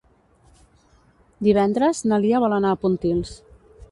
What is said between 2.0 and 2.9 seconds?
na Lia vol anar a